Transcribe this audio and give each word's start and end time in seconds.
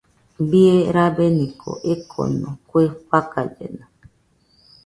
Bie 0.53 0.77
rabeniko 0.95 1.71
ekoko, 1.93 2.49
kue 2.69 2.85
fakallena 3.13 3.85